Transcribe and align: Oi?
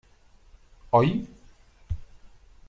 Oi? 0.99 1.09